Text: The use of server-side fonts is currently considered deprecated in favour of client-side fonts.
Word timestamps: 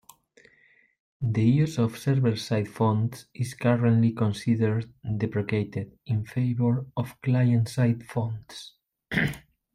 The 1.21 1.43
use 1.43 1.77
of 1.77 1.95
server-side 1.95 2.67
fonts 2.67 3.27
is 3.35 3.53
currently 3.53 4.13
considered 4.13 4.91
deprecated 5.15 5.95
in 6.07 6.25
favour 6.25 6.87
of 6.97 7.21
client-side 7.21 8.03
fonts. 8.07 8.77